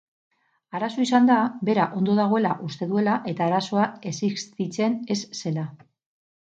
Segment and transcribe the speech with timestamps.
[0.77, 1.35] Arazo izan da
[1.69, 5.71] bera ondo dagoela uste duela eta arazoa existitzen ez zela.